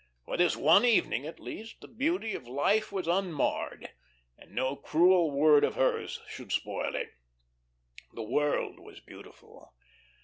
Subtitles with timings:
[0.25, 3.91] For this one evening, at least, the beauty of life was unmarred,
[4.35, 7.11] and no cruel word of hers should spoil it.
[8.13, 9.75] The world was beautiful.